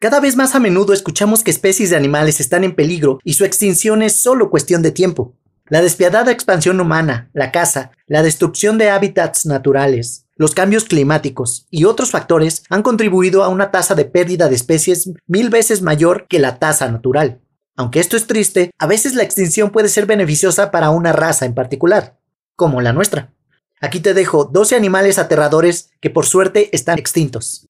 Cada 0.00 0.20
vez 0.20 0.36
más 0.36 0.54
a 0.54 0.60
menudo 0.60 0.92
escuchamos 0.92 1.42
que 1.42 1.50
especies 1.50 1.90
de 1.90 1.96
animales 1.96 2.38
están 2.38 2.62
en 2.62 2.76
peligro 2.76 3.18
y 3.24 3.34
su 3.34 3.44
extinción 3.44 4.00
es 4.00 4.20
solo 4.20 4.48
cuestión 4.48 4.80
de 4.80 4.92
tiempo. 4.92 5.34
La 5.66 5.82
despiadada 5.82 6.30
expansión 6.30 6.80
humana, 6.80 7.30
la 7.32 7.50
caza, 7.50 7.90
la 8.06 8.22
destrucción 8.22 8.78
de 8.78 8.90
hábitats 8.90 9.44
naturales, 9.44 10.26
los 10.36 10.54
cambios 10.54 10.84
climáticos 10.84 11.66
y 11.68 11.82
otros 11.82 12.12
factores 12.12 12.62
han 12.70 12.84
contribuido 12.84 13.42
a 13.42 13.48
una 13.48 13.72
tasa 13.72 13.96
de 13.96 14.04
pérdida 14.04 14.48
de 14.48 14.54
especies 14.54 15.10
mil 15.26 15.50
veces 15.50 15.82
mayor 15.82 16.28
que 16.28 16.38
la 16.38 16.60
tasa 16.60 16.88
natural. 16.88 17.40
Aunque 17.74 17.98
esto 17.98 18.16
es 18.16 18.28
triste, 18.28 18.70
a 18.78 18.86
veces 18.86 19.16
la 19.16 19.24
extinción 19.24 19.70
puede 19.70 19.88
ser 19.88 20.06
beneficiosa 20.06 20.70
para 20.70 20.90
una 20.90 21.12
raza 21.12 21.44
en 21.44 21.54
particular, 21.54 22.16
como 22.54 22.80
la 22.80 22.92
nuestra. 22.92 23.32
Aquí 23.80 23.98
te 23.98 24.14
dejo 24.14 24.44
12 24.44 24.76
animales 24.76 25.18
aterradores 25.18 25.90
que 26.00 26.10
por 26.10 26.24
suerte 26.24 26.70
están 26.72 27.00
extintos. 27.00 27.67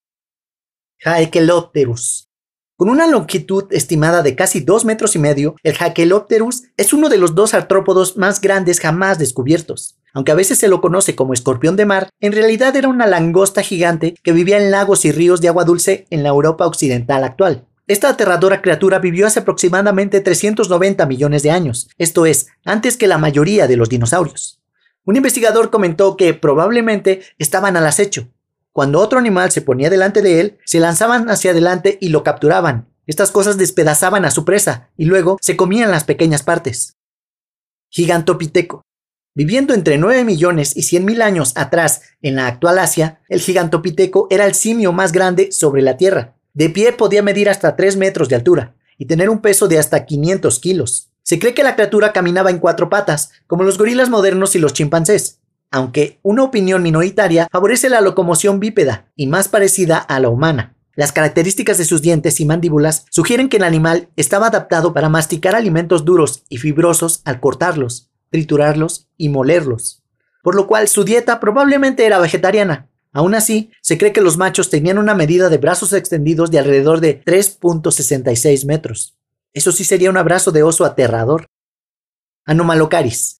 Haekelopterus. 1.05 2.29
Con 2.75 2.89
una 2.89 3.07
longitud 3.07 3.65
estimada 3.71 4.21
de 4.21 4.35
casi 4.35 4.59
2 4.59 4.83
metros 4.83 5.15
y 5.15 5.19
medio, 5.19 5.55
el 5.63 5.75
Haekelopterus 5.79 6.63
es 6.75 6.91
uno 6.91 7.07
de 7.07 7.17
los 7.17 7.35
dos 7.35 7.53
artrópodos 7.53 8.17
más 8.17 8.41
grandes 8.41 8.79
jamás 8.79 9.17
descubiertos. 9.17 9.97
Aunque 10.13 10.31
a 10.31 10.35
veces 10.35 10.57
se 10.57 10.67
lo 10.67 10.81
conoce 10.81 11.15
como 11.15 11.33
escorpión 11.33 11.75
de 11.77 11.85
mar, 11.85 12.09
en 12.19 12.33
realidad 12.33 12.75
era 12.75 12.89
una 12.89 13.07
langosta 13.07 13.61
gigante 13.61 14.15
que 14.23 14.31
vivía 14.31 14.57
en 14.57 14.71
lagos 14.71 15.05
y 15.05 15.11
ríos 15.11 15.39
de 15.39 15.47
agua 15.47 15.63
dulce 15.63 16.05
en 16.09 16.23
la 16.23 16.29
Europa 16.29 16.65
occidental 16.65 17.23
actual. 17.23 17.65
Esta 17.87 18.09
aterradora 18.09 18.61
criatura 18.61 18.99
vivió 18.99 19.25
hace 19.25 19.39
aproximadamente 19.39 20.19
390 20.19 21.05
millones 21.05 21.43
de 21.43 21.51
años, 21.51 21.89
esto 21.97 22.25
es, 22.25 22.47
antes 22.65 22.97
que 22.97 23.07
la 23.07 23.17
mayoría 23.17 23.67
de 23.67 23.77
los 23.77 23.89
dinosaurios. 23.89 24.61
Un 25.05 25.15
investigador 25.15 25.69
comentó 25.69 26.17
que 26.17 26.33
probablemente 26.33 27.21
estaban 27.37 27.77
al 27.77 27.87
acecho. 27.87 28.27
Cuando 28.79 29.01
otro 29.01 29.19
animal 29.19 29.51
se 29.51 29.61
ponía 29.61 29.89
delante 29.89 30.21
de 30.21 30.39
él, 30.39 30.57
se 30.63 30.79
lanzaban 30.79 31.29
hacia 31.29 31.51
adelante 31.51 31.97
y 31.99 32.07
lo 32.07 32.23
capturaban. 32.23 32.87
Estas 33.07 33.29
cosas 33.29 33.57
despedazaban 33.57 34.23
a 34.23 34.31
su 34.31 34.45
presa 34.45 34.89
y 34.95 35.03
luego 35.03 35.37
se 35.41 35.57
comían 35.57 35.91
las 35.91 36.05
pequeñas 36.05 36.43
partes. 36.43 36.95
Gigantopiteco. 37.89 38.83
Viviendo 39.35 39.73
entre 39.73 39.97
9 39.97 40.23
millones 40.23 40.77
y 40.77 40.83
100 40.83 41.03
mil 41.03 41.21
años 41.21 41.51
atrás 41.57 42.03
en 42.21 42.37
la 42.37 42.47
actual 42.47 42.79
Asia, 42.79 43.19
el 43.27 43.41
gigantopiteco 43.41 44.27
era 44.29 44.45
el 44.45 44.55
simio 44.55 44.93
más 44.93 45.11
grande 45.11 45.51
sobre 45.51 45.81
la 45.81 45.97
Tierra. 45.97 46.37
De 46.53 46.69
pie 46.69 46.93
podía 46.93 47.21
medir 47.21 47.49
hasta 47.49 47.75
3 47.75 47.97
metros 47.97 48.29
de 48.29 48.35
altura 48.37 48.77
y 48.97 49.07
tener 49.07 49.29
un 49.29 49.41
peso 49.41 49.67
de 49.67 49.77
hasta 49.77 50.05
500 50.05 50.57
kilos. 50.59 51.09
Se 51.21 51.37
cree 51.37 51.53
que 51.53 51.63
la 51.63 51.75
criatura 51.75 52.13
caminaba 52.13 52.49
en 52.49 52.59
cuatro 52.59 52.87
patas, 52.87 53.31
como 53.45 53.65
los 53.65 53.77
gorilas 53.77 54.09
modernos 54.09 54.55
y 54.55 54.59
los 54.59 54.71
chimpancés, 54.71 55.38
aunque 55.71 56.19
una 56.23 56.43
opinión 56.43 56.83
minoritaria 56.83 57.47
favorece 57.51 57.89
la 57.89 58.01
locomoción 58.01 58.59
bípeda 58.59 59.11
y 59.15 59.27
más 59.27 59.47
parecida 59.47 59.97
a 59.97 60.19
la 60.19 60.29
humana. 60.29 60.75
Las 60.95 61.11
características 61.11 61.77
de 61.77 61.85
sus 61.85 62.01
dientes 62.01 62.39
y 62.39 62.45
mandíbulas 62.45 63.05
sugieren 63.09 63.47
que 63.47 63.57
el 63.57 63.63
animal 63.63 64.09
estaba 64.15 64.47
adaptado 64.47 64.93
para 64.93 65.07
masticar 65.07 65.55
alimentos 65.55 66.03
duros 66.03 66.43
y 66.49 66.57
fibrosos 66.57 67.21
al 67.23 67.39
cortarlos, 67.39 68.09
triturarlos 68.31 69.07
y 69.15 69.29
molerlos, 69.29 70.03
por 70.43 70.55
lo 70.55 70.67
cual 70.67 70.87
su 70.87 71.05
dieta 71.05 71.39
probablemente 71.39 72.05
era 72.05 72.19
vegetariana. 72.19 72.89
Aún 73.11 73.33
así, 73.33 73.71
se 73.81 73.97
cree 73.97 74.13
que 74.13 74.21
los 74.21 74.37
machos 74.37 74.69
tenían 74.69 74.97
una 74.97 75.15
medida 75.15 75.49
de 75.49 75.57
brazos 75.57 75.93
extendidos 75.93 76.51
de 76.51 76.59
alrededor 76.59 76.99
de 76.99 77.23
3.66 77.23 78.65
metros. 78.65 79.17
Eso 79.53 79.71
sí 79.71 79.83
sería 79.83 80.09
un 80.09 80.17
abrazo 80.17 80.51
de 80.51 80.63
oso 80.63 80.85
aterrador. 80.85 81.47
Anomalocaris. 82.45 83.38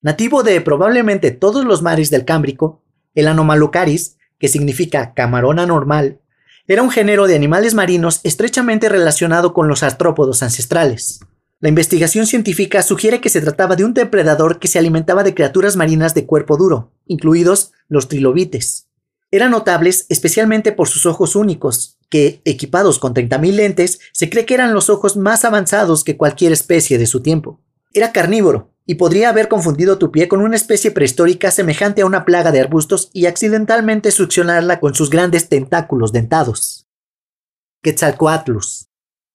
Nativo 0.00 0.44
de 0.44 0.60
probablemente 0.60 1.32
todos 1.32 1.64
los 1.64 1.82
mares 1.82 2.10
del 2.10 2.24
Cámbrico, 2.24 2.82
el 3.14 3.26
Anomalocaris, 3.26 4.16
que 4.38 4.46
significa 4.46 5.12
camarón 5.12 5.58
anormal, 5.58 6.20
era 6.68 6.82
un 6.82 6.90
género 6.90 7.26
de 7.26 7.34
animales 7.34 7.74
marinos 7.74 8.20
estrechamente 8.22 8.88
relacionado 8.88 9.52
con 9.54 9.66
los 9.68 9.82
artrópodos 9.82 10.42
ancestrales. 10.42 11.20
La 11.60 11.68
investigación 11.68 12.26
científica 12.26 12.82
sugiere 12.82 13.20
que 13.20 13.30
se 13.30 13.40
trataba 13.40 13.74
de 13.74 13.84
un 13.84 13.94
depredador 13.94 14.60
que 14.60 14.68
se 14.68 14.78
alimentaba 14.78 15.24
de 15.24 15.34
criaturas 15.34 15.74
marinas 15.74 16.14
de 16.14 16.26
cuerpo 16.26 16.56
duro, 16.56 16.92
incluidos 17.06 17.72
los 17.88 18.06
trilobites. 18.06 18.86
Eran 19.32 19.50
notables 19.50 20.06
especialmente 20.10 20.70
por 20.70 20.88
sus 20.88 21.06
ojos 21.06 21.34
únicos, 21.34 21.98
que, 22.08 22.40
equipados 22.44 22.98
con 22.98 23.14
30.000 23.14 23.52
lentes, 23.52 23.98
se 24.12 24.30
cree 24.30 24.46
que 24.46 24.54
eran 24.54 24.72
los 24.72 24.88
ojos 24.90 25.16
más 25.16 25.44
avanzados 25.44 26.04
que 26.04 26.16
cualquier 26.16 26.52
especie 26.52 26.98
de 26.98 27.06
su 27.06 27.20
tiempo. 27.20 27.60
Era 27.92 28.12
carnívoro, 28.12 28.72
y 28.88 28.94
podría 28.94 29.28
haber 29.28 29.48
confundido 29.48 29.98
tu 29.98 30.10
pie 30.10 30.28
con 30.28 30.40
una 30.40 30.56
especie 30.56 30.90
prehistórica 30.90 31.50
semejante 31.50 32.00
a 32.00 32.06
una 32.06 32.24
plaga 32.24 32.50
de 32.50 32.60
arbustos 32.60 33.10
y 33.12 33.26
accidentalmente 33.26 34.10
succionarla 34.10 34.80
con 34.80 34.94
sus 34.94 35.10
grandes 35.10 35.50
tentáculos 35.50 36.10
dentados. 36.10 36.88
Quetzalcoatlus 37.82 38.88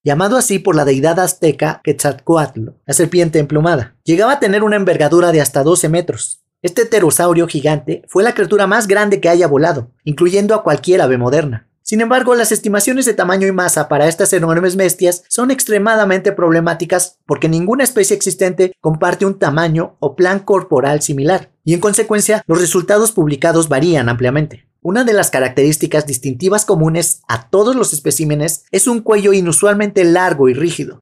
llamado 0.03 0.38
así 0.38 0.59
por 0.59 0.75
la 0.75 0.86
deidad 0.86 1.19
azteca 1.19 1.81
Quetzalcoatl, 1.84 2.69
la 2.86 2.94
serpiente 2.94 3.40
emplumada. 3.40 3.96
Llegaba 4.03 4.34
a 4.34 4.40
tener 4.40 4.64
una 4.64 4.75
envergadura 4.75 5.31
de 5.31 5.41
hasta 5.41 5.64
12 5.64 5.88
metros. 5.88 6.44
Este 6.62 6.85
pterosaurio 6.85 7.47
gigante 7.47 8.03
fue 8.08 8.24
la 8.24 8.34
criatura 8.34 8.68
más 8.68 8.88
grande 8.88 9.22
que 9.22 9.30
haya 9.30 9.47
volado, 9.47 9.91
incluyendo 10.03 10.56
a 10.56 10.64
cualquier 10.64 11.02
ave 11.02 11.18
moderna. 11.18 11.70
Sin 11.94 12.02
embargo, 12.02 12.34
las 12.34 12.52
estimaciones 12.52 13.06
de 13.06 13.14
tamaño 13.14 13.46
y 13.46 13.52
masa 13.52 13.88
para 13.88 14.08
estas 14.08 14.34
enormes 14.34 14.76
bestias 14.76 15.26
son 15.28 15.52
extremadamente 15.52 16.31
problemáticas 16.31 17.20
porque 17.28 17.48
ninguna 17.48 17.84
especie 17.84 18.16
existente 18.16 18.74
comparte 18.81 19.28
un 19.28 19.38
tamaño 19.38 19.96
o 20.00 20.16
plan 20.16 20.40
corporal 20.40 21.03
similar, 21.03 21.52
y 21.64 21.76
en 21.76 21.80
consecuencia 21.80 22.44
los 22.48 22.59
resultados 22.59 23.12
publicados 23.12 23.70
varían 23.70 24.09
ampliamente. 24.09 24.68
Una 24.82 25.03
de 25.03 25.14
las 25.14 25.30
características 25.30 26.08
distintivas 26.08 26.66
comunes 26.66 27.22
a 27.28 27.52
todos 27.52 27.76
los 27.76 27.94
especímenes 27.94 28.66
es 28.72 28.88
un 28.88 29.02
cuello 29.02 29.32
inusualmente 29.32 30.03
largo 30.03 30.50
y 30.50 30.56
rígido. 30.56 31.00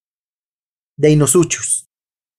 Deinosuchus. 0.97 1.87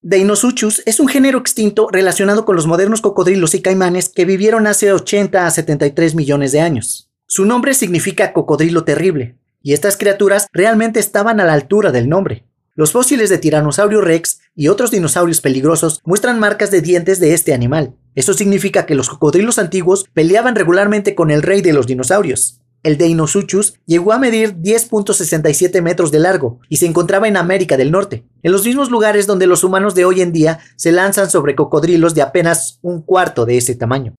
Deinosuchus 0.03 0.83
es 0.85 1.01
un 1.01 1.09
género 1.09 1.39
extinto 1.39 1.89
relacionado 1.91 2.45
con 2.45 2.55
los 2.55 2.67
modernos 2.67 3.01
cocodrilos 3.01 3.55
y 3.55 3.63
caimanes 3.63 4.11
que 4.11 4.27
vivieron 4.27 4.67
hace 4.67 4.93
80 4.93 5.47
a 5.47 5.51
73 5.51 6.15
millones 6.15 6.53
de 6.53 6.61
años. 6.61 7.09
Su 7.35 7.47
nombre 7.47 7.73
significa 7.73 8.35
cocodrilo 8.35 8.85
terrible, 8.85 9.39
y 9.63 9.73
estas 9.73 9.97
criaturas 9.97 10.49
realmente 10.53 11.01
estaban 11.01 11.41
a 11.41 11.47
la 11.47 11.55
altura 11.55 11.91
del 11.91 12.07
nombre. 12.11 12.45
Los 12.75 12.93
fósiles 12.93 13.31
de 13.31 13.39
Tiranosaurio 13.39 14.03
rex 14.03 14.41
y 14.55 14.69
otros 14.69 14.91
dinosaurios 14.91 15.41
peligrosos 15.41 16.03
muestran 16.05 16.39
marcas 16.39 16.71
de 16.71 16.83
dientes 16.83 17.21
de 17.21 17.33
este 17.33 17.55
animal. 17.55 17.97
Eso 18.15 18.35
significa 18.35 18.85
que 18.85 18.95
los 18.95 19.09
cocodrilos 19.09 19.59
antiguos 19.59 20.11
peleaban 20.13 20.55
regularmente 20.55 21.15
con 21.15 21.31
el 21.31 21.41
rey 21.41 21.63
de 21.63 21.73
los 21.73 21.87
dinosaurios. 21.87 22.61
El 22.83 22.99
Deinosuchus 22.99 23.81
llegó 23.87 24.13
a 24.13 24.19
medir 24.19 24.57
10.67 24.57 25.81
metros 25.81 26.13
de 26.13 26.19
largo 26.19 26.61
y 26.69 26.77
se 26.77 26.85
encontraba 26.85 27.29
en 27.29 27.39
América 27.39 27.79
del 27.79 27.93
Norte, 27.93 28.27
en 28.43 28.53
los 28.53 28.67
mismos 28.67 28.91
lugares 28.91 29.27
donde 29.27 29.47
los 29.47 29.65
humanos 29.65 29.95
de 29.95 30.05
hoy 30.05 30.21
en 30.21 30.33
día 30.33 30.59
se 30.77 30.93
lanzan 30.93 31.31
sobre 31.31 31.55
cocodrilos 31.55 32.15
de 32.15 32.21
apenas 32.21 32.79
un 32.83 33.01
cuarto 33.01 33.47
de 33.47 33.57
ese 33.57 33.75
tamaño. 33.75 34.15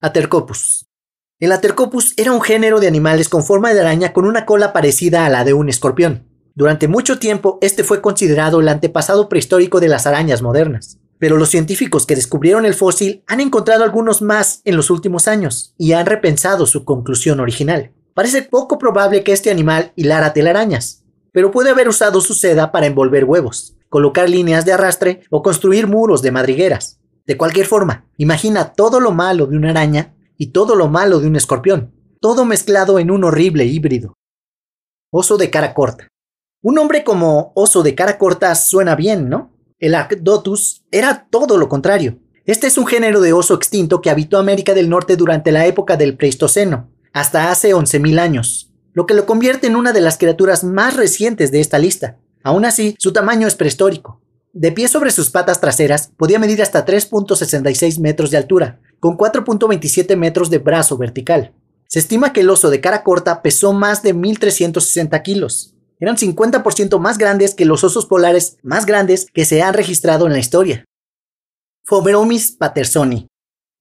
Atercopus. 0.00 0.87
El 1.40 1.52
Atercopus 1.52 2.14
era 2.16 2.32
un 2.32 2.40
género 2.40 2.80
de 2.80 2.88
animales 2.88 3.28
con 3.28 3.44
forma 3.44 3.72
de 3.72 3.78
araña 3.78 4.12
con 4.12 4.24
una 4.24 4.44
cola 4.44 4.72
parecida 4.72 5.24
a 5.24 5.28
la 5.28 5.44
de 5.44 5.54
un 5.54 5.68
escorpión. 5.68 6.26
Durante 6.56 6.88
mucho 6.88 7.20
tiempo, 7.20 7.58
este 7.60 7.84
fue 7.84 8.00
considerado 8.00 8.58
el 8.58 8.66
antepasado 8.66 9.28
prehistórico 9.28 9.78
de 9.78 9.86
las 9.86 10.08
arañas 10.08 10.42
modernas. 10.42 10.98
Pero 11.20 11.36
los 11.36 11.48
científicos 11.48 12.06
que 12.06 12.16
descubrieron 12.16 12.66
el 12.66 12.74
fósil 12.74 13.22
han 13.28 13.40
encontrado 13.40 13.84
algunos 13.84 14.20
más 14.20 14.62
en 14.64 14.74
los 14.74 14.90
últimos 14.90 15.28
años 15.28 15.74
y 15.78 15.92
han 15.92 16.06
repensado 16.06 16.66
su 16.66 16.84
conclusión 16.84 17.38
original. 17.38 17.92
Parece 18.14 18.42
poco 18.42 18.76
probable 18.76 19.22
que 19.22 19.32
este 19.32 19.52
animal 19.52 19.92
hilara 19.94 20.32
telarañas, 20.32 21.04
pero 21.30 21.52
puede 21.52 21.70
haber 21.70 21.88
usado 21.88 22.20
su 22.20 22.34
seda 22.34 22.72
para 22.72 22.86
envolver 22.86 23.24
huevos, 23.24 23.76
colocar 23.88 24.28
líneas 24.28 24.64
de 24.64 24.72
arrastre 24.72 25.22
o 25.30 25.44
construir 25.44 25.86
muros 25.86 26.20
de 26.20 26.32
madrigueras. 26.32 26.98
De 27.28 27.36
cualquier 27.36 27.66
forma, 27.66 28.06
imagina 28.16 28.72
todo 28.72 28.98
lo 28.98 29.12
malo 29.12 29.46
de 29.46 29.56
una 29.56 29.70
araña 29.70 30.16
y 30.38 30.52
todo 30.52 30.76
lo 30.76 30.88
malo 30.88 31.20
de 31.20 31.26
un 31.26 31.36
escorpión, 31.36 31.92
todo 32.20 32.44
mezclado 32.44 32.98
en 32.98 33.10
un 33.10 33.24
horrible 33.24 33.66
híbrido. 33.66 34.14
Oso 35.10 35.36
de 35.36 35.50
cara 35.50 35.74
corta. 35.74 36.08
Un 36.62 36.78
hombre 36.78 37.04
como 37.04 37.52
oso 37.54 37.82
de 37.82 37.94
cara 37.94 38.18
corta 38.18 38.54
suena 38.54 38.94
bien, 38.94 39.28
¿no? 39.28 39.52
El 39.78 39.94
Arcdotus 39.94 40.84
era 40.90 41.28
todo 41.30 41.58
lo 41.58 41.68
contrario. 41.68 42.18
Este 42.46 42.66
es 42.66 42.78
un 42.78 42.86
género 42.86 43.20
de 43.20 43.32
oso 43.32 43.54
extinto 43.54 44.00
que 44.00 44.10
habitó 44.10 44.38
América 44.38 44.74
del 44.74 44.88
Norte 44.88 45.16
durante 45.16 45.52
la 45.52 45.66
época 45.66 45.96
del 45.96 46.16
Pleistoceno, 46.16 46.90
hasta 47.12 47.50
hace 47.50 47.74
11.000 47.74 48.18
años, 48.18 48.72
lo 48.92 49.06
que 49.06 49.14
lo 49.14 49.26
convierte 49.26 49.66
en 49.66 49.76
una 49.76 49.92
de 49.92 50.00
las 50.00 50.18
criaturas 50.18 50.64
más 50.64 50.96
recientes 50.96 51.52
de 51.52 51.60
esta 51.60 51.78
lista. 51.78 52.18
Aún 52.42 52.64
así, 52.64 52.94
su 52.98 53.12
tamaño 53.12 53.46
es 53.46 53.54
prehistórico. 53.54 54.20
De 54.52 54.72
pie 54.72 54.88
sobre 54.88 55.10
sus 55.10 55.30
patas 55.30 55.60
traseras, 55.60 56.10
podía 56.16 56.38
medir 56.38 56.62
hasta 56.62 56.84
3.66 56.84 58.00
metros 58.00 58.30
de 58.30 58.38
altura, 58.38 58.80
con 59.00 59.16
4.27 59.16 60.16
metros 60.16 60.50
de 60.50 60.58
brazo 60.58 60.96
vertical. 60.96 61.52
Se 61.86 61.98
estima 61.98 62.32
que 62.32 62.40
el 62.40 62.50
oso 62.50 62.70
de 62.70 62.80
cara 62.80 63.02
corta 63.02 63.42
pesó 63.42 63.72
más 63.72 64.02
de 64.02 64.14
1.360 64.14 65.22
kilos, 65.22 65.74
eran 66.00 66.16
50% 66.16 66.98
más 66.98 67.18
grandes 67.18 67.54
que 67.54 67.64
los 67.64 67.82
osos 67.82 68.06
polares 68.06 68.58
más 68.62 68.86
grandes 68.86 69.26
que 69.32 69.44
se 69.44 69.62
han 69.62 69.74
registrado 69.74 70.26
en 70.26 70.32
la 70.32 70.38
historia. 70.38 70.84
Phoberomis 71.84 72.52
pattersoni. 72.52 73.26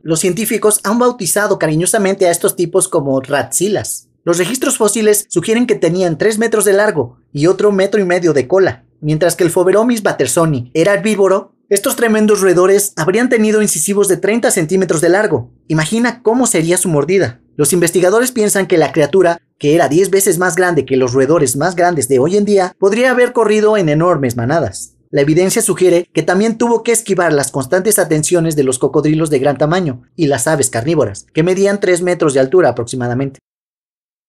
Los 0.01 0.19
científicos 0.19 0.79
han 0.83 0.99
bautizado 0.99 1.59
cariñosamente 1.59 2.27
a 2.27 2.31
estos 2.31 2.55
tipos 2.55 2.87
como 2.87 3.19
ratzilas. 3.19 4.09
Los 4.23 4.37
registros 4.37 4.77
fósiles 4.77 5.25
sugieren 5.29 5.67
que 5.67 5.75
tenían 5.75 6.17
3 6.17 6.37
metros 6.39 6.65
de 6.65 6.73
largo 6.73 7.19
y 7.31 7.47
otro 7.47 7.71
metro 7.71 8.01
y 8.01 8.05
medio 8.05 8.33
de 8.33 8.47
cola. 8.47 8.85
Mientras 8.99 9.35
que 9.35 9.43
el 9.43 9.51
Foveromis 9.51 10.01
batersoni 10.01 10.71
era 10.73 10.93
herbívoro, 10.93 11.53
estos 11.69 11.97
tremendos 11.97 12.39
roedores 12.39 12.93
habrían 12.95 13.27
tenido 13.27 13.61
incisivos 13.61 14.07
de 14.07 14.15
30 14.15 14.51
centímetros 14.51 15.01
de 15.01 15.09
largo. 15.09 15.51
Imagina 15.67 16.21
cómo 16.23 16.47
sería 16.47 16.77
su 16.77 16.87
mordida. 16.87 17.41
Los 17.57 17.73
investigadores 17.73 18.31
piensan 18.31 18.67
que 18.67 18.77
la 18.77 18.93
criatura, 18.93 19.41
que 19.59 19.75
era 19.75 19.89
10 19.89 20.09
veces 20.09 20.37
más 20.37 20.55
grande 20.55 20.85
que 20.85 20.95
los 20.95 21.11
roedores 21.11 21.57
más 21.57 21.75
grandes 21.75 22.07
de 22.07 22.19
hoy 22.19 22.37
en 22.37 22.45
día, 22.45 22.73
podría 22.79 23.11
haber 23.11 23.33
corrido 23.33 23.75
en 23.75 23.89
enormes 23.89 24.37
manadas. 24.37 24.93
La 25.09 25.21
evidencia 25.21 25.61
sugiere 25.61 26.09
que 26.13 26.23
también 26.23 26.57
tuvo 26.57 26.83
que 26.83 26.93
esquivar 26.93 27.33
las 27.33 27.51
constantes 27.51 27.99
atenciones 27.99 28.55
de 28.55 28.63
los 28.63 28.79
cocodrilos 28.79 29.29
de 29.29 29.39
gran 29.39 29.57
tamaño 29.57 30.03
y 30.15 30.27
las 30.27 30.47
aves 30.47 30.69
carnívoras, 30.69 31.25
que 31.33 31.43
medían 31.43 31.81
3 31.81 32.01
metros 32.01 32.33
de 32.33 32.39
altura 32.39 32.69
aproximadamente. 32.69 33.39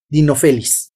Dinofelis. 0.08 0.90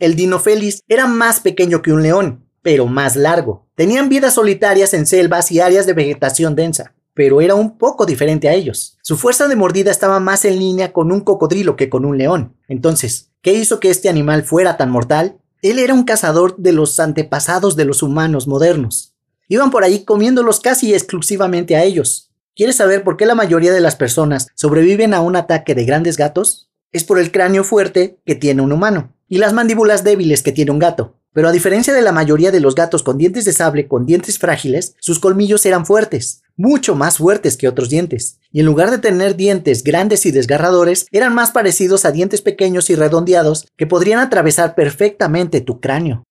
El 0.00 0.16
Dinofelis 0.16 0.82
era 0.88 1.06
más 1.06 1.38
pequeño 1.38 1.82
que 1.82 1.92
un 1.92 2.02
león, 2.02 2.43
pero 2.64 2.86
más 2.86 3.14
largo. 3.14 3.66
Tenían 3.74 4.08
vidas 4.08 4.34
solitarias 4.34 4.94
en 4.94 5.06
selvas 5.06 5.52
y 5.52 5.60
áreas 5.60 5.84
de 5.84 5.92
vegetación 5.92 6.56
densa, 6.56 6.94
pero 7.12 7.42
era 7.42 7.54
un 7.54 7.76
poco 7.76 8.06
diferente 8.06 8.48
a 8.48 8.54
ellos. 8.54 8.96
Su 9.02 9.18
fuerza 9.18 9.48
de 9.48 9.54
mordida 9.54 9.90
estaba 9.90 10.18
más 10.18 10.46
en 10.46 10.58
línea 10.58 10.90
con 10.90 11.12
un 11.12 11.20
cocodrilo 11.20 11.76
que 11.76 11.90
con 11.90 12.06
un 12.06 12.16
león. 12.16 12.56
Entonces, 12.66 13.30
¿qué 13.42 13.52
hizo 13.52 13.80
que 13.80 13.90
este 13.90 14.08
animal 14.08 14.44
fuera 14.44 14.78
tan 14.78 14.90
mortal? 14.90 15.36
Él 15.60 15.78
era 15.78 15.92
un 15.92 16.04
cazador 16.04 16.56
de 16.56 16.72
los 16.72 16.98
antepasados 16.98 17.76
de 17.76 17.84
los 17.84 18.02
humanos 18.02 18.48
modernos. 18.48 19.14
Iban 19.46 19.70
por 19.70 19.84
ahí 19.84 20.06
comiéndolos 20.06 20.58
casi 20.58 20.94
exclusivamente 20.94 21.76
a 21.76 21.84
ellos. 21.84 22.32
¿Quieres 22.56 22.76
saber 22.76 23.04
por 23.04 23.18
qué 23.18 23.26
la 23.26 23.34
mayoría 23.34 23.74
de 23.74 23.80
las 23.80 23.94
personas 23.94 24.48
sobreviven 24.54 25.12
a 25.12 25.20
un 25.20 25.36
ataque 25.36 25.74
de 25.74 25.84
grandes 25.84 26.16
gatos? 26.16 26.70
Es 26.92 27.04
por 27.04 27.18
el 27.18 27.30
cráneo 27.30 27.62
fuerte 27.62 28.18
que 28.24 28.36
tiene 28.36 28.62
un 28.62 28.72
humano 28.72 29.12
y 29.28 29.36
las 29.36 29.52
mandíbulas 29.52 30.02
débiles 30.02 30.42
que 30.42 30.52
tiene 30.52 30.70
un 30.70 30.78
gato. 30.78 31.18
Pero 31.34 31.48
a 31.48 31.52
diferencia 31.52 31.92
de 31.92 32.00
la 32.00 32.12
mayoría 32.12 32.52
de 32.52 32.60
los 32.60 32.76
gatos 32.76 33.02
con 33.02 33.18
dientes 33.18 33.44
de 33.44 33.52
sable 33.52 33.88
con 33.88 34.06
dientes 34.06 34.38
frágiles, 34.38 34.94
sus 35.00 35.18
colmillos 35.18 35.66
eran 35.66 35.84
fuertes, 35.84 36.42
mucho 36.56 36.94
más 36.94 37.18
fuertes 37.18 37.56
que 37.56 37.66
otros 37.66 37.90
dientes, 37.90 38.38
y 38.52 38.60
en 38.60 38.66
lugar 38.66 38.92
de 38.92 38.98
tener 38.98 39.34
dientes 39.34 39.82
grandes 39.82 40.24
y 40.26 40.30
desgarradores, 40.30 41.06
eran 41.10 41.34
más 41.34 41.50
parecidos 41.50 42.04
a 42.04 42.12
dientes 42.12 42.40
pequeños 42.40 42.88
y 42.88 42.94
redondeados 42.94 43.66
que 43.76 43.88
podrían 43.88 44.20
atravesar 44.20 44.76
perfectamente 44.76 45.60
tu 45.60 45.80
cráneo. 45.80 46.22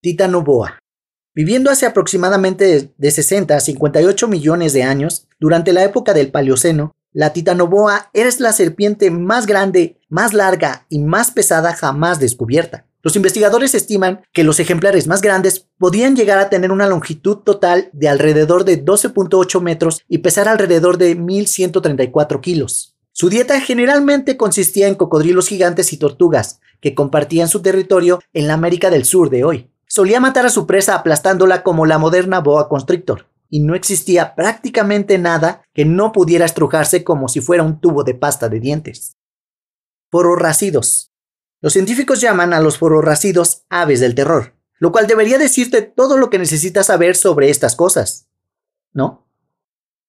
Titanoboa 0.00 0.78
Viviendo 1.34 1.68
hace 1.68 1.84
aproximadamente 1.84 2.92
de 2.96 3.10
60 3.10 3.56
a 3.56 3.60
58 3.60 4.28
millones 4.28 4.72
de 4.72 4.84
años, 4.84 5.26
durante 5.40 5.72
la 5.72 5.82
época 5.82 6.14
del 6.14 6.30
Paleoceno, 6.30 6.92
la 7.12 7.32
titanoboa 7.32 8.10
era 8.12 8.30
la 8.38 8.52
serpiente 8.52 9.10
más 9.10 9.46
grande, 9.46 9.98
más 10.08 10.32
larga 10.32 10.86
y 10.88 11.00
más 11.00 11.32
pesada 11.32 11.74
jamás 11.74 12.20
descubierta. 12.20 12.86
Los 13.04 13.16
investigadores 13.16 13.74
estiman 13.74 14.22
que 14.32 14.44
los 14.44 14.58
ejemplares 14.60 15.06
más 15.06 15.20
grandes 15.20 15.68
podían 15.76 16.16
llegar 16.16 16.38
a 16.38 16.48
tener 16.48 16.72
una 16.72 16.86
longitud 16.86 17.36
total 17.36 17.90
de 17.92 18.08
alrededor 18.08 18.64
de 18.64 18.82
12.8 18.82 19.60
metros 19.60 20.02
y 20.08 20.18
pesar 20.18 20.48
alrededor 20.48 20.96
de 20.96 21.14
1.134 21.14 22.40
kilos. 22.40 22.96
Su 23.12 23.28
dieta 23.28 23.60
generalmente 23.60 24.38
consistía 24.38 24.88
en 24.88 24.94
cocodrilos 24.94 25.48
gigantes 25.48 25.92
y 25.92 25.98
tortugas, 25.98 26.60
que 26.80 26.94
compartían 26.94 27.48
su 27.48 27.60
territorio 27.60 28.20
en 28.32 28.48
la 28.48 28.54
América 28.54 28.88
del 28.88 29.04
Sur 29.04 29.28
de 29.28 29.44
hoy. 29.44 29.70
Solía 29.86 30.18
matar 30.18 30.46
a 30.46 30.50
su 30.50 30.66
presa 30.66 30.94
aplastándola 30.94 31.62
como 31.62 31.84
la 31.84 31.98
moderna 31.98 32.40
boa 32.40 32.70
constrictor, 32.70 33.26
y 33.50 33.60
no 33.60 33.74
existía 33.74 34.34
prácticamente 34.34 35.18
nada 35.18 35.62
que 35.74 35.84
no 35.84 36.10
pudiera 36.10 36.46
estrujarse 36.46 37.04
como 37.04 37.28
si 37.28 37.42
fuera 37.42 37.64
un 37.64 37.80
tubo 37.80 38.02
de 38.02 38.14
pasta 38.14 38.48
de 38.48 38.60
dientes. 38.60 39.18
Fororracidos. 40.10 41.13
Los 41.64 41.72
científicos 41.72 42.20
llaman 42.20 42.52
a 42.52 42.60
los 42.60 42.76
fororracidos 42.76 43.64
aves 43.70 43.98
del 43.98 44.14
terror, 44.14 44.54
lo 44.80 44.92
cual 44.92 45.06
debería 45.06 45.38
decirte 45.38 45.80
todo 45.80 46.18
lo 46.18 46.28
que 46.28 46.38
necesitas 46.38 46.88
saber 46.88 47.16
sobre 47.16 47.48
estas 47.48 47.74
cosas. 47.74 48.28
¿No? 48.92 49.23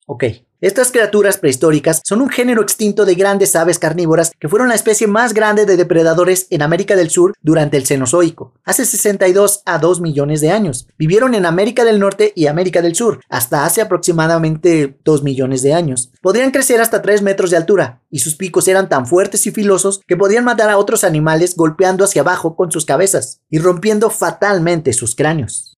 Ok. 0.07 0.23
Estas 0.61 0.91
criaturas 0.91 1.37
prehistóricas 1.37 2.01
son 2.05 2.21
un 2.21 2.29
género 2.29 2.61
extinto 2.61 3.05
de 3.05 3.15
grandes 3.15 3.55
aves 3.55 3.79
carnívoras 3.79 4.31
que 4.39 4.47
fueron 4.47 4.69
la 4.69 4.75
especie 4.75 5.07
más 5.07 5.33
grande 5.33 5.65
de 5.65 5.77
depredadores 5.77 6.47
en 6.49 6.61
América 6.61 6.95
del 6.95 7.09
Sur 7.09 7.33
durante 7.41 7.77
el 7.77 7.85
Cenozoico, 7.85 8.53
hace 8.63 8.85
62 8.85 9.63
a 9.65 9.79
2 9.79 10.01
millones 10.01 10.41
de 10.41 10.51
años. 10.51 10.87
Vivieron 10.97 11.33
en 11.35 11.45
América 11.45 11.83
del 11.83 11.99
Norte 11.99 12.33
y 12.35 12.47
América 12.47 12.81
del 12.81 12.95
Sur, 12.95 13.19
hasta 13.29 13.65
hace 13.65 13.81
aproximadamente 13.81 14.97
2 15.03 15.23
millones 15.23 15.61
de 15.61 15.73
años. 15.73 16.11
Podrían 16.21 16.51
crecer 16.51 16.79
hasta 16.81 17.01
3 17.01 17.21
metros 17.21 17.49
de 17.49 17.57
altura, 17.57 18.01
y 18.09 18.19
sus 18.19 18.35
picos 18.35 18.67
eran 18.67 18.89
tan 18.89 19.07
fuertes 19.07 19.45
y 19.47 19.51
filosos 19.51 20.01
que 20.07 20.17
podían 20.17 20.45
matar 20.45 20.69
a 20.69 20.77
otros 20.77 21.03
animales 21.03 21.55
golpeando 21.55 22.05
hacia 22.05 22.21
abajo 22.21 22.55
con 22.55 22.71
sus 22.71 22.85
cabezas 22.85 23.41
y 23.49 23.57
rompiendo 23.57 24.09
fatalmente 24.09 24.93
sus 24.93 25.15
cráneos. 25.15 25.75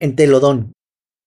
Entelodón 0.00 0.72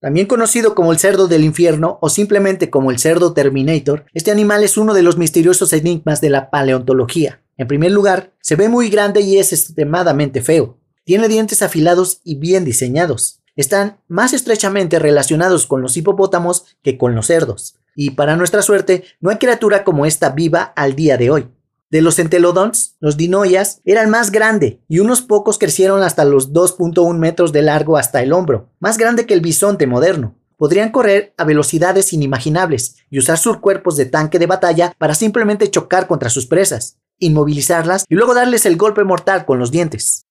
también 0.06 0.28
conocido 0.28 0.76
como 0.76 0.92
el 0.92 1.00
cerdo 1.00 1.28
del 1.28 1.44
infierno 1.44 1.98
o 2.00 2.10
simplemente 2.10 2.70
como 2.70 2.92
el 2.92 3.00
cerdo 3.00 3.34
Terminator, 3.34 4.06
este 4.14 4.30
animal 4.30 4.64
es 4.64 4.78
uno 4.78 4.94
de 4.94 5.02
los 5.02 5.18
misteriosos 5.18 5.74
enigmas 5.74 6.22
de 6.22 6.30
la 6.30 6.52
paleontología. 6.52 7.42
En 7.58 7.68
primer 7.68 7.92
lugar, 7.92 8.32
se 8.40 8.56
ve 8.56 8.70
muy 8.70 8.90
grande 8.92 9.22
y 9.22 9.40
es 9.40 9.52
extremadamente 9.52 10.44
feo. 10.44 10.78
Tiene 11.06 11.28
dientes 11.28 11.64
afilados 11.64 12.22
y 12.24 12.36
bien 12.36 12.66
diseñados. 12.66 13.42
Están 13.56 13.98
más 14.08 14.34
estrechamente 14.34 15.00
relacionados 15.00 15.66
con 15.66 15.82
los 15.82 15.98
hipopótamos 15.98 16.66
que 16.84 17.00
con 17.00 17.16
los 17.16 17.26
cerdos. 17.26 17.80
Y 17.96 18.12
para 18.12 18.36
nuestra 18.36 18.62
suerte, 18.62 19.06
no 19.22 19.32
hay 19.32 19.38
criatura 19.38 19.84
como 19.84 20.06
esta 20.06 20.30
viva 20.30 20.72
al 20.76 20.96
día 20.96 21.18
de 21.18 21.32
hoy. 21.32 21.48
De 21.92 22.02
los 22.02 22.18
entelodons, 22.18 22.96
los 23.00 23.16
dinoias 23.16 23.82
eran 23.86 24.10
más 24.10 24.32
grande 24.32 24.82
y 24.88 25.00
unos 25.00 25.22
pocos 25.22 25.60
crecieron 25.60 26.02
hasta 26.02 26.26
los 26.26 26.52
2.1 26.52 27.18
metros 27.18 27.52
de 27.52 27.62
largo 27.62 27.98
hasta 27.98 28.24
el 28.24 28.34
hombro, 28.34 28.72
más 28.80 28.98
grande 28.98 29.26
que 29.26 29.36
el 29.36 29.42
bisonte 29.42 29.86
moderno. 29.86 30.36
Podrían 30.58 30.92
correr 30.92 31.34
a 31.38 31.44
velocidades 31.44 32.12
inimaginables 32.14 32.96
y 33.10 33.20
usar 33.20 33.38
sus 33.38 33.58
cuerpos 33.58 33.98
de 33.98 34.06
tanque 34.06 34.40
de 34.40 34.48
batalla 34.48 34.96
para 34.98 35.14
simplemente 35.14 35.70
chocar 35.70 36.08
contra 36.08 36.30
sus 36.30 36.48
presas, 36.48 36.98
inmovilizarlas 37.20 38.06
y 38.10 38.16
luego 38.16 38.34
darles 38.34 38.66
el 38.66 38.78
golpe 38.78 39.04
mortal 39.04 39.46
con 39.46 39.60
los 39.60 39.70
dientes. 39.70 40.26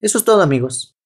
Eso 0.00 0.18
es 0.18 0.24
todo 0.24 0.42
amigos. 0.42 0.97